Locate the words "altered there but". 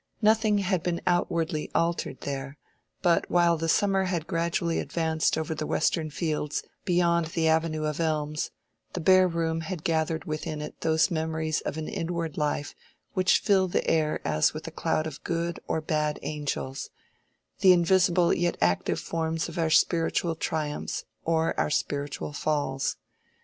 1.75-3.29